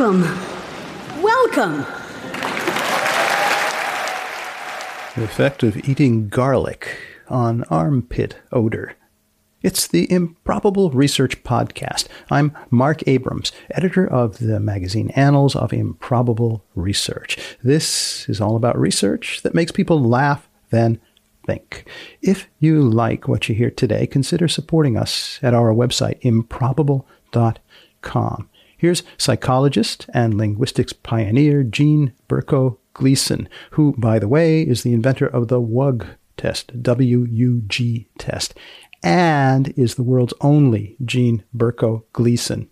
[0.00, 0.22] Welcome.
[1.22, 1.86] Welcome.
[5.14, 6.96] The effect of eating garlic
[7.28, 8.96] on armpit odor.
[9.62, 12.08] It's the Improbable Research Podcast.
[12.30, 17.58] I'm Marc Abrahams, editor of the magazine Annals of Improbable Research.
[17.62, 20.98] This is all about research that makes people laugh, then
[21.44, 21.86] think.
[22.22, 28.48] If you like what you hear today, consider supporting us at our website, improbable.com.
[28.80, 35.26] Here's psychologist and linguistics pioneer Jean Berko Gleason, who, by the way, is the inventor
[35.26, 36.06] of the WUG
[36.38, 38.54] test, W-U-G test,
[39.02, 42.70] and is the world's only Jean Berko Gleason.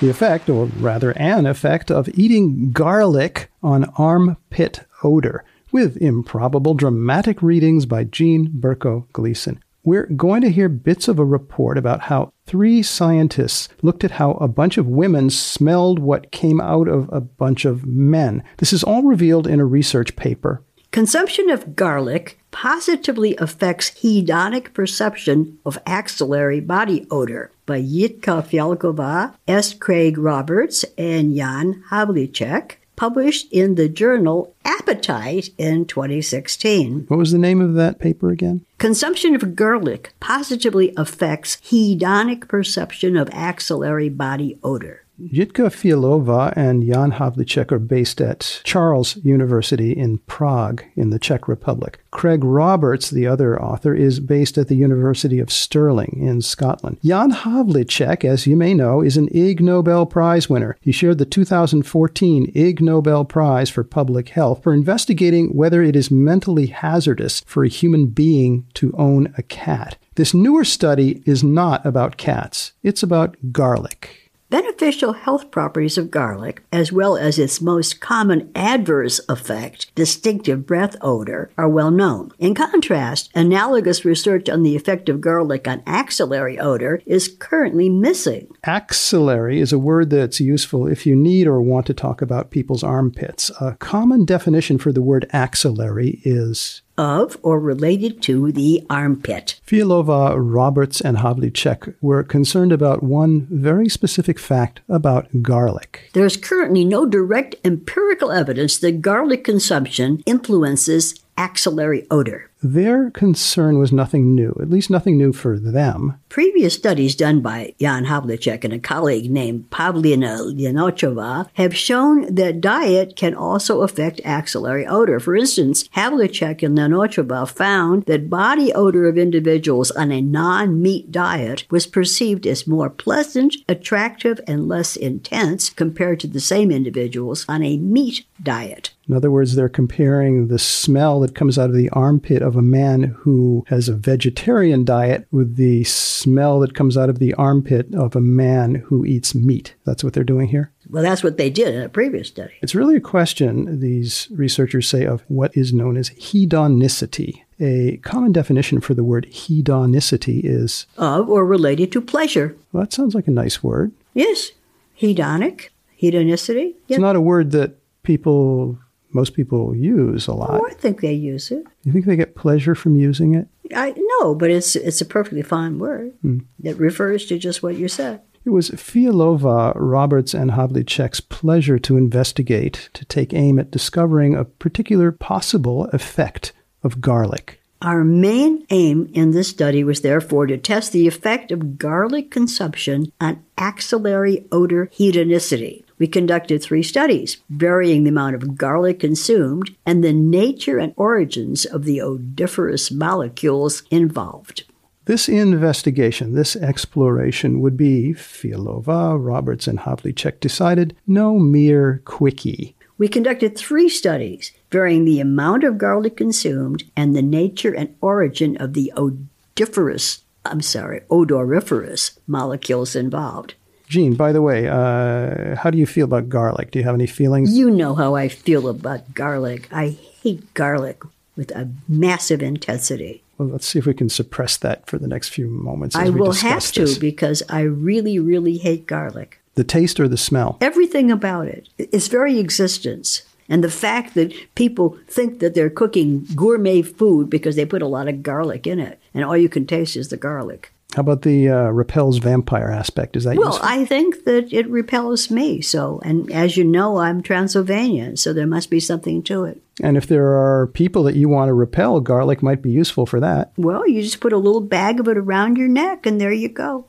[0.00, 7.40] The effect, or rather an effect, of eating garlic on armpit odor, with improbable dramatic
[7.40, 9.62] readings by Jean Berko Gleason.
[9.82, 14.32] We're going to hear bits of a report about how three scientists looked at how
[14.32, 18.42] a bunch of women smelled what came out of a bunch of men.
[18.58, 20.62] This is all revealed in a research paper.
[20.90, 29.72] Consumption of garlic positively affects hedonic perception of axillary body odor by Jitka Fialova, S.
[29.72, 37.06] Craig Roberts, and Jan Havlicek published in the journal Appetite in 2016.
[37.08, 38.66] What was the name of that paper again?
[38.76, 45.06] Consumption of garlic positively affects hedonic perception of axillary body odor.
[45.28, 51.46] Jitka Fialova and Jan Havlicek are based at Charles University in Prague in the Czech
[51.46, 52.00] Republic.
[52.10, 56.98] Craig Roberts, the other author, is based at the University of Stirling in Scotland.
[57.04, 60.76] Jan Havlicek, as you may know, is an Ig Nobel Prize winner.
[60.80, 66.10] He shared the 2014 Ig Nobel Prize for Public Health for investigating whether it is
[66.10, 69.98] mentally hazardous for a human being to own a cat.
[70.14, 74.29] This newer study is not about cats, it's about garlic.
[74.50, 80.96] Beneficial health properties of garlic, as well as its most common adverse effect, distinctive breath
[81.00, 82.32] odor, are well known.
[82.40, 88.48] In contrast, analogous research on the effect of garlic on axillary odor is currently missing.
[88.64, 92.82] Axillary is a word that's useful if you need or want to talk about people's
[92.82, 93.52] armpits.
[93.60, 99.60] A common definition for the word axillary is of or related to the armpit.
[99.66, 106.10] Fialova, Roberts, and Havlicek were concerned about one very specific fact about garlic.
[106.12, 112.50] There is currently no direct empirical evidence that garlic consumption influences axillary odor.
[112.62, 116.20] Their concern was nothing new, at least nothing new for them.
[116.28, 122.60] Previous studies done by Jan Havlicek and a colleague named Pavlina Lenochova have shown that
[122.60, 125.18] diet can also affect axillary odor.
[125.18, 131.64] For instance, Havlicek and Lenochova found that body odor of individuals on a non-meat diet
[131.70, 137.62] was perceived as more pleasant, attractive, and less intense compared to the same individuals on
[137.62, 138.90] a meat diet.
[139.10, 142.62] In other words, they're comparing the smell that comes out of the armpit of a
[142.62, 147.92] man who has a vegetarian diet with the smell that comes out of the armpit
[147.92, 149.74] of a man who eats meat.
[149.84, 150.70] That's what they're doing here.
[150.88, 152.52] Well, that's what they did in a previous study.
[152.62, 157.42] It's really a question, these researchers say, of what is known as hedonicity.
[157.58, 162.54] A common definition for the word hedonicity is of or related to pleasure.
[162.70, 163.90] Well, that sounds like a nice word.
[164.14, 164.52] Yes.
[165.00, 166.74] Hedonic, hedonicity.
[166.86, 168.78] It's not a word that people
[169.12, 170.60] most people use a lot.
[170.60, 171.64] Oh, I think they use it.
[171.82, 173.48] You think they get pleasure from using it?
[173.74, 176.38] I no, but it's it's a perfectly fine word hmm.
[176.60, 178.20] that refers to just what you said.
[178.44, 184.46] It was Fialova, Roberts, and Havlicek's pleasure to investigate, to take aim at discovering a
[184.46, 186.52] particular possible effect
[186.82, 187.60] of garlic.
[187.82, 193.12] Our main aim in this study was therefore to test the effect of garlic consumption
[193.20, 195.84] on axillary odor hedonicity.
[196.00, 201.66] We conducted three studies, varying the amount of garlic consumed and the nature and origins
[201.66, 204.64] of the odoriferous molecules involved.
[205.04, 212.74] This investigation, this exploration would be, Fialova, Roberts, and Havlicek decided, no mere quickie.
[212.96, 218.56] We conducted three studies varying the amount of garlic consumed and the nature and origin
[218.56, 223.54] of the odoriferous, I'm sorry, odoriferous molecules involved.
[223.90, 226.70] Jean, by the way, uh, how do you feel about garlic?
[226.70, 227.52] Do you have any feelings?
[227.52, 229.66] You know how I feel about garlic.
[229.72, 229.88] I
[230.22, 231.02] hate garlic
[231.36, 233.24] with a massive intensity.
[233.36, 235.96] Well, let's see if we can suppress that for the next few moments.
[235.96, 236.98] I will have to this.
[236.98, 239.40] because I really, really hate garlic.
[239.56, 240.56] The taste or the smell?
[240.60, 243.22] Everything about it, its very existence.
[243.48, 247.88] And the fact that people think that they're cooking gourmet food because they put a
[247.88, 250.72] lot of garlic in it, and all you can taste is the garlic.
[250.94, 253.16] How about the uh, repels vampire aspect?
[253.16, 253.44] Is that useful?
[253.44, 253.68] Well, useful?
[253.68, 255.60] I think that it repels me.
[255.62, 259.62] So, and as you know, I'm Transylvanian, so there must be something to it.
[259.82, 263.20] and if there are people that you want to repel, garlic might be useful for
[263.20, 263.52] that.
[263.56, 266.48] Well, you just put a little bag of it around your neck, and there you
[266.48, 266.86] go.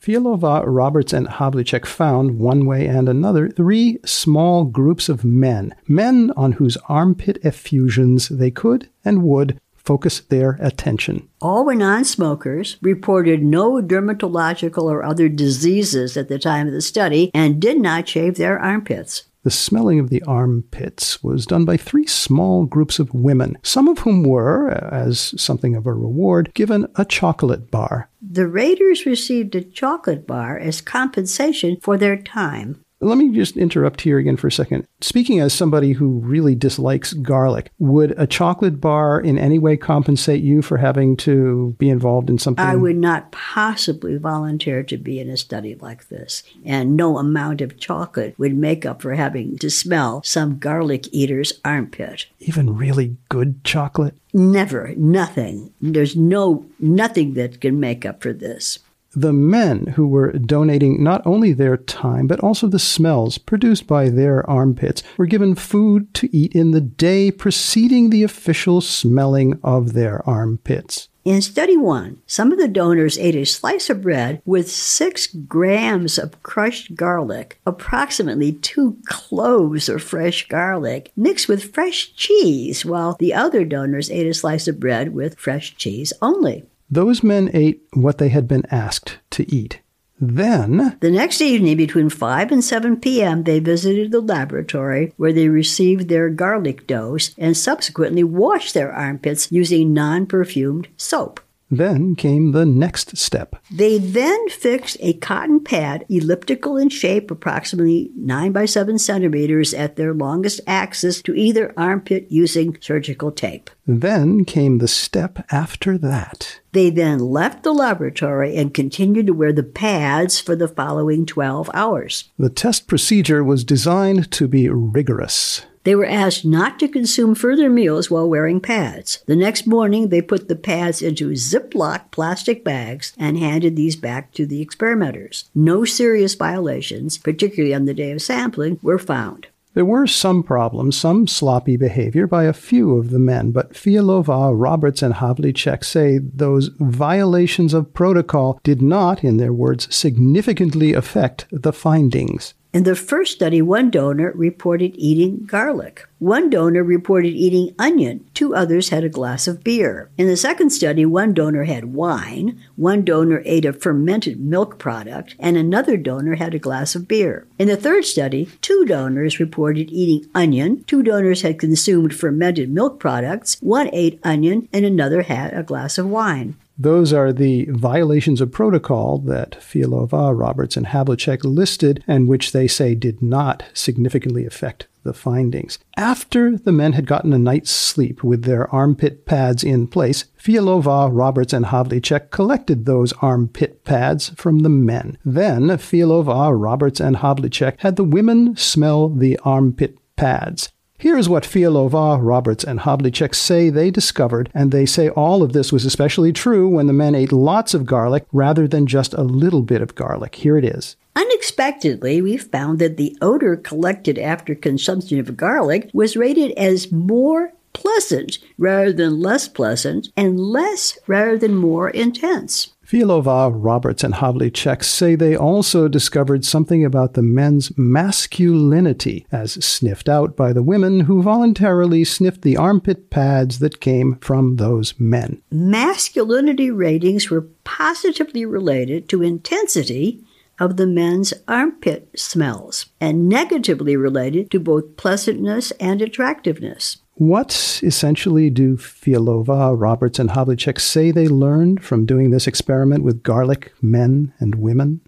[0.00, 6.32] Fialova, Roberts, and Havlicek found, one way and another, three small groups of men, men
[6.36, 11.28] on whose armpit effusions they could and would focus their attention.
[11.40, 16.80] All were non smokers, reported no dermatological or other diseases at the time of the
[16.80, 19.24] study, and did not shave their armpits.
[19.44, 23.98] The smelling of the armpits was done by three small groups of women, some of
[24.00, 28.08] whom were, as something of a reward, given a chocolate bar.
[28.20, 32.84] The raters received a chocolate bar as compensation for their time.
[33.02, 34.86] Let me just interrupt here again for a second.
[35.00, 40.42] Speaking as somebody who really dislikes garlic, would a chocolate bar in any way compensate
[40.42, 42.64] you for having to be involved in something?
[42.64, 47.60] I would not possibly volunteer to be in a study like this, and no amount
[47.60, 52.26] of chocolate would make up for having to smell some garlic eater's armpit.
[52.38, 54.14] Even really good chocolate?
[54.32, 55.74] Never, nothing.
[55.80, 58.78] There's no nothing that can make up for this.
[59.14, 64.08] The men who were donating not only their time, but also the smells produced by
[64.08, 69.92] their armpits were given food to eat in the day preceding the official smelling of
[69.92, 71.08] their armpits.
[71.24, 76.18] In study one, some of the donors ate a slice of bread with six grams
[76.18, 83.34] of crushed garlic, approximately two cloves of fresh garlic, mixed with fresh cheese, while the
[83.34, 86.64] other donors ate a slice of bread with fresh cheese only.
[86.92, 89.80] Those men ate what they had been asked to eat.
[90.20, 95.48] Then The next evening, between 5 and 7 p.m., they visited the laboratory where they
[95.48, 101.40] received their garlic dose and subsequently washed their armpits using non perfumed soap.
[101.72, 103.56] Then came the next step.
[103.70, 109.96] They then fixed a cotton pad, elliptical in shape, approximately 9 by 7 centimeters at
[109.96, 113.70] their longest axis, to either armpit using surgical tape.
[113.86, 116.60] Then came the step after that.
[116.72, 121.70] They then left the laboratory and continued to wear the pads for the following 12
[121.72, 122.30] hours.
[122.38, 125.64] The test procedure was designed to be rigorous.
[125.84, 129.22] They were asked not to consume further meals while wearing pads.
[129.26, 134.32] The next morning, they put the pads into Ziploc plastic bags and handed these back
[134.34, 135.50] to the experimenters.
[135.54, 139.48] No serious violations, particularly on the day of sampling, were found.
[139.74, 144.52] There were some problems, some sloppy behavior by a few of the men, but Fialova,
[144.54, 151.46] Roberts, and Havlicek say those violations of protocol did not, in their words, significantly affect
[151.50, 152.52] the findings.
[152.72, 156.08] In the first study, one donor reported eating garlic.
[156.18, 158.24] One donor reported eating onion.
[158.32, 160.08] Two others had a glass of beer.
[160.16, 162.58] In the second study, one donor had wine.
[162.76, 167.46] One donor ate a fermented milk product, and another donor had a glass of beer.
[167.58, 170.82] In the third study, two donors reported eating onion.
[170.84, 173.58] Two donors had consumed fermented milk products.
[173.60, 176.56] One ate onion, and another had a glass of wine.
[176.78, 182.66] Those are the violations of protocol that Fialova, Roberts, and Havlicek listed, and which they
[182.66, 185.78] say did not significantly affect the findings.
[185.96, 191.10] After the men had gotten a night's sleep with their armpit pads in place, Fialova,
[191.12, 195.18] Roberts, and Havlicek collected those armpit pads from the men.
[195.24, 200.70] Then Fialova, Roberts, and Havlicek had the women smell the armpit pads.
[201.02, 205.52] Here is what Fialova, Roberts, and Havlicek say they discovered, and they say all of
[205.52, 209.24] this was especially true when the men ate lots of garlic rather than just a
[209.24, 210.36] little bit of garlic.
[210.36, 210.94] Here it is.
[211.16, 217.52] Unexpectedly, we found that the odor collected after consumption of garlic was rated as more
[217.72, 222.74] pleasant rather than less pleasant, and less rather than more intense.
[222.92, 230.10] Fialova, Roberts, and Havlicek say they also discovered something about the men's masculinity, as sniffed
[230.10, 235.40] out by the women who voluntarily sniffed the armpit pads that came from those men.
[235.50, 240.22] Masculinity ratings were positively related to intensity
[240.60, 246.98] of the men's armpit smells and negatively related to both pleasantness and attractiveness.
[247.14, 253.22] What essentially do Fialova, Roberts, and Havlicek say they learned from doing this experiment with
[253.22, 255.00] garlic men and women?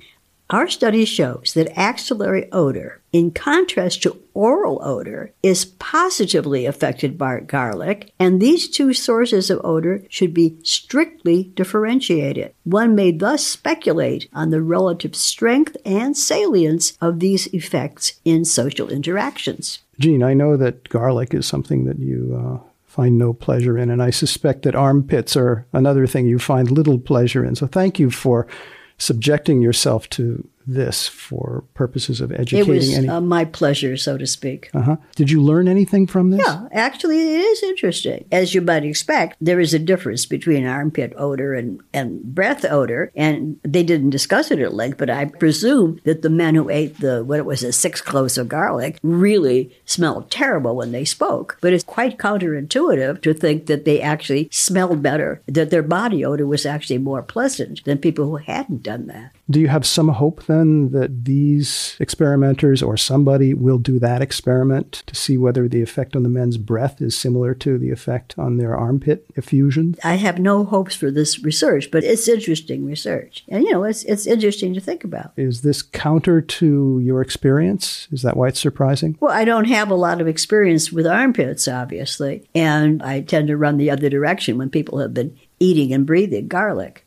[0.51, 7.39] Our study shows that axillary odor, in contrast to oral odor, is positively affected by
[7.39, 12.53] garlic, and these two sources of odor should be strictly differentiated.
[12.65, 18.89] One may thus speculate on the relative strength and salience of these effects in social
[18.89, 19.79] interactions.
[20.01, 24.03] Jean, I know that garlic is something that you uh, find no pleasure in, and
[24.03, 27.55] I suspect that armpits are another thing you find little pleasure in.
[27.55, 28.49] So thank you for
[28.99, 34.17] subjecting yourself to this for purposes of educating It was any uh, my pleasure, so
[34.17, 34.71] to speak.
[34.75, 34.97] uh-huh.
[35.15, 38.25] did you learn anything from this Yeah, actually, it is interesting.
[38.33, 43.13] As you might expect, there is a difference between armpit odor and, and breath odor,
[43.15, 47.01] and they didn't discuss it at length, but I presume that the men who ate
[47.01, 51.59] the, what it was, a six cloves of garlic really smelled terrible when they spoke.
[51.61, 56.47] But it's quite counterintuitive to think that they actually smelled better, that their body odor
[56.47, 59.33] was actually more pleasant than people who hadn't done that.
[59.51, 65.03] do you have some hope then that these experimenters or somebody will do that experiment
[65.07, 68.57] to see whether the effect on the men's breath is similar to the effect on
[68.57, 73.45] their armpit effusion I have no hopes for this research, but it's interesting research.
[73.49, 75.33] And, you know, it's, it's interesting to think about.
[75.37, 79.91] is this counter to your experience is that why it's surprising Well, I don't have
[79.91, 84.59] a lot of experience with armpits, obviously, and I tend to run the other direction
[84.59, 87.07] when people have been eating and breathing garlic.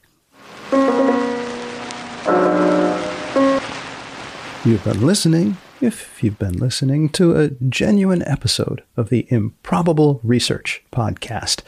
[4.67, 10.83] You've been listening, if you've been listening, to a genuine episode of the Improbable Research
[10.91, 11.61] Podcast.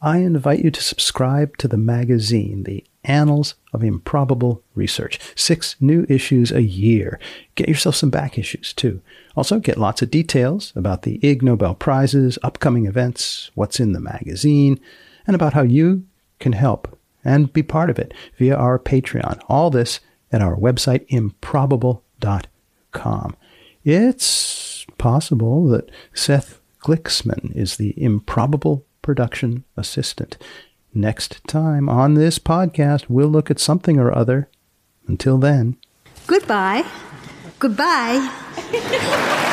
[0.00, 5.18] I invite you to subscribe to the magazine, The Annals of Improbable Research.
[5.34, 7.18] Six new issues a year.
[7.56, 9.02] Get yourself some back issues, too.
[9.34, 13.98] Also, get lots of details about the Ig Nobel Prizes, upcoming events, what's in the
[13.98, 14.78] magazine,
[15.26, 16.04] and about how you
[16.38, 19.40] can help and be part of it via our Patreon.
[19.48, 19.98] All this
[20.30, 21.06] at our website,
[22.22, 23.36] improbable.com.
[23.84, 30.36] It's possible that Seth Gliksman is the improbable production assistant.
[30.94, 34.48] Next time on this podcast, we'll look at something or other.
[35.06, 35.76] Until then,
[36.26, 36.84] Goodbye.
[37.60, 39.52] Goodbye.